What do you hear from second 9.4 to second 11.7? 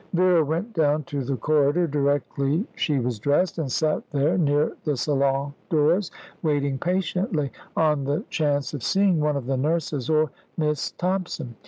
the nurses, or Miss Thompson.